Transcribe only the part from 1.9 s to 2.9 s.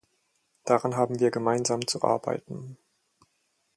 arbeiten.